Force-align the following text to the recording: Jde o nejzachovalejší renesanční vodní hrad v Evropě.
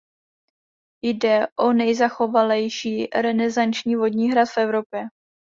Jde 1.03 1.47
o 1.59 1.73
nejzachovalejší 1.73 3.07
renesanční 3.15 3.95
vodní 3.95 4.31
hrad 4.31 4.49
v 4.49 4.57
Evropě. 4.57 5.07